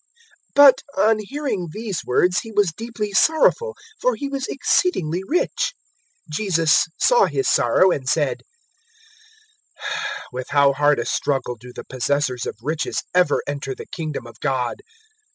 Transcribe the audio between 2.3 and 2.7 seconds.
he